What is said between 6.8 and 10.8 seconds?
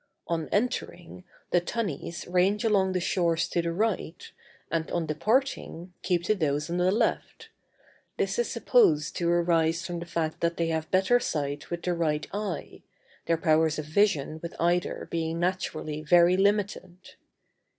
left; this is supposed to arise from the fact that they